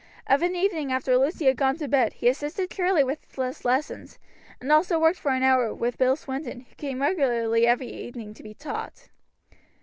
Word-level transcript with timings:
Of 0.25 0.41
an 0.41 0.55
evening 0.55 0.91
after 0.91 1.15
Lucy 1.15 1.45
had 1.45 1.57
gone 1.57 1.77
to 1.77 1.87
bed 1.87 2.13
he 2.13 2.27
assisted 2.27 2.71
Charlie 2.71 3.03
with 3.03 3.19
his 3.37 3.63
lessons, 3.63 4.17
and 4.59 4.71
also 4.71 4.97
worked 4.99 5.19
for 5.19 5.29
an 5.31 5.43
hour 5.43 5.75
with 5.75 5.99
Bill 5.99 6.15
Swinton, 6.15 6.61
who 6.61 6.73
came 6.73 7.03
regularly 7.03 7.67
every 7.67 7.89
evening 7.93 8.33
to 8.33 8.41
be 8.41 8.55
taught. 8.55 9.09